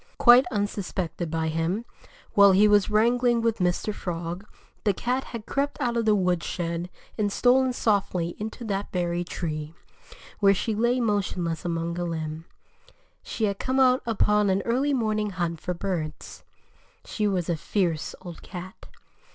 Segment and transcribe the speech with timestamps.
[0.17, 1.85] Quite unsuspected by him,
[2.33, 3.93] while he was wrangling with Mr.
[3.93, 4.47] Frog,
[4.83, 6.89] the cat had crept out of the woodshed
[7.19, 9.75] and stolen softly into that very tree,
[10.39, 12.45] where she lay motionless along a limb.
[13.21, 16.43] She had come out upon an early morning hunt for birds.
[17.05, 18.87] She was a fierce old cat.